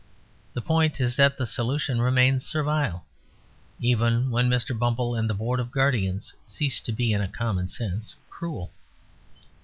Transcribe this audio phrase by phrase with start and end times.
[0.53, 3.05] The point is that the solution remains servile,
[3.79, 4.75] even when Mr.
[4.75, 8.71] Bumble and the Board of Guardians ceased to be in a common sense cruel.